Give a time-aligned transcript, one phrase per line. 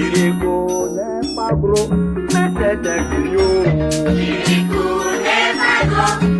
[0.00, 0.54] Iriko
[0.94, 3.48] n'ekpagoro, mmetete dị yo.
[4.28, 4.84] Iriko
[5.58, 6.33] magro.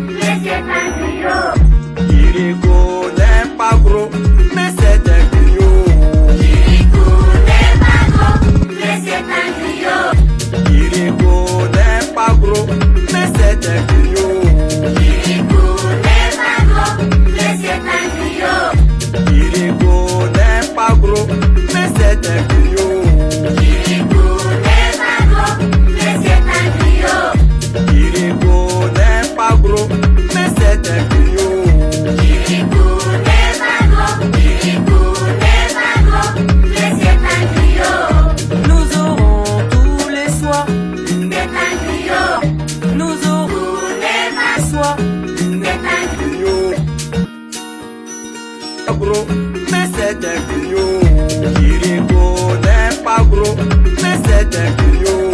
[48.97, 49.25] pagro,
[49.71, 51.53] mais c'est un.
[51.53, 53.55] Kiriko n'est pas gros,
[54.01, 55.24] mais c'est.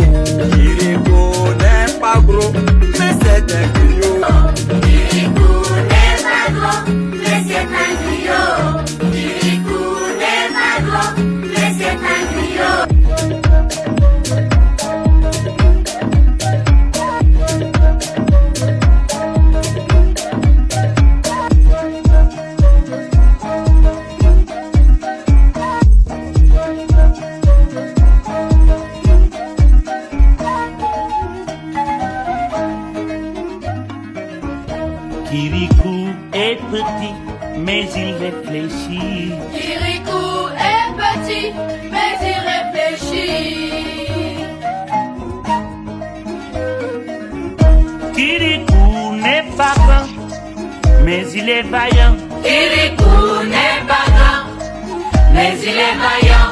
[35.32, 37.14] Kirikou est petit,
[37.58, 39.32] mais il réfléchit.
[39.54, 41.54] Kirikou est petit,
[41.90, 43.72] mais il réfléchit.
[48.14, 50.10] Kirikou n'est pas grand,
[51.06, 52.18] mais il est vaillant.
[52.44, 54.44] Kirikou n'est pas grand,
[55.34, 56.51] mais il est vaillant.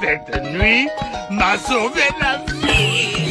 [0.00, 0.88] Cette nuit
[1.30, 3.23] m'a sauvé la vie.